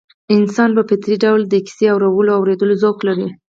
انسان 0.35 0.69
په 0.77 0.81
فطري 0.89 1.15
ډول 1.23 1.41
د 1.47 1.53
کيسې 1.65 1.85
اورولو 1.93 2.29
او 2.33 2.39
اورېدلو 2.41 2.79
ذوق 2.83 2.97
لري 3.07 3.27